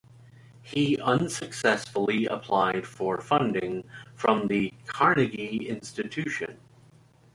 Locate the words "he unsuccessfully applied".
0.63-2.87